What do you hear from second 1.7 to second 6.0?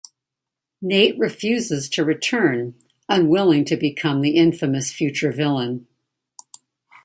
to return, unwilling to become the infamous future villain.